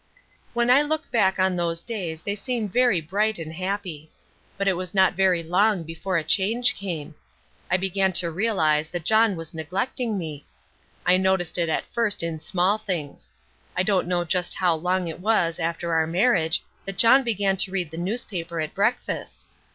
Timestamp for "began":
7.77-8.11, 17.23-17.55